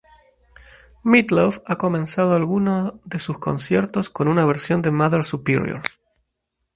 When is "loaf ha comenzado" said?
1.29-2.33